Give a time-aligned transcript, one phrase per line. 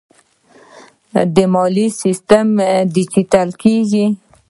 [1.35, 2.47] د مالیې سیستم
[2.95, 4.05] ډیجیټل کیږي